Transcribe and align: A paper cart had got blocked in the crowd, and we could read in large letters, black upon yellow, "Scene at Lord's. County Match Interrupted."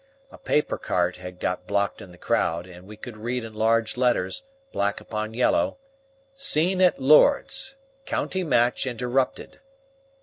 A 0.31 0.39
paper 0.39 0.79
cart 0.79 1.17
had 1.17 1.39
got 1.39 1.67
blocked 1.67 2.01
in 2.01 2.11
the 2.11 2.17
crowd, 2.17 2.65
and 2.65 2.87
we 2.87 2.97
could 2.97 3.15
read 3.17 3.43
in 3.43 3.53
large 3.53 3.97
letters, 3.97 4.41
black 4.71 4.99
upon 4.99 5.35
yellow, 5.35 5.77
"Scene 6.33 6.81
at 6.81 6.99
Lord's. 6.99 7.75
County 8.07 8.43
Match 8.43 8.87
Interrupted." 8.87 9.59